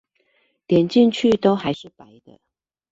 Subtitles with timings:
[0.65, 2.39] 點進去都還是白的